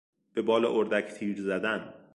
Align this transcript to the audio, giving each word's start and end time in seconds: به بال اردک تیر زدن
به 0.33 0.41
بال 0.41 0.65
اردک 0.65 1.05
تیر 1.13 1.41
زدن 1.41 1.93